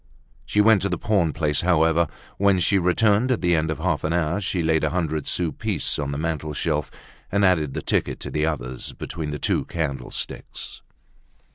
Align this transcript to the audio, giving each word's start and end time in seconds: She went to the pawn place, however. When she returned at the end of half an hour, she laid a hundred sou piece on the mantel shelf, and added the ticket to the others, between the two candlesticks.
She 0.47 0.61
went 0.61 0.81
to 0.81 0.89
the 0.89 0.97
pawn 0.97 1.31
place, 1.31 1.61
however. 1.61 2.07
When 2.39 2.59
she 2.59 2.79
returned 2.79 3.31
at 3.31 3.41
the 3.41 3.55
end 3.55 3.69
of 3.69 3.77
half 3.77 4.03
an 4.03 4.13
hour, 4.13 4.41
she 4.41 4.63
laid 4.63 4.83
a 4.83 4.89
hundred 4.89 5.27
sou 5.27 5.51
piece 5.51 5.99
on 5.99 6.11
the 6.11 6.17
mantel 6.17 6.53
shelf, 6.53 6.89
and 7.31 7.45
added 7.45 7.75
the 7.75 7.83
ticket 7.83 8.19
to 8.21 8.31
the 8.31 8.47
others, 8.47 8.93
between 8.93 9.29
the 9.29 9.37
two 9.37 9.63
candlesticks. 9.65 10.81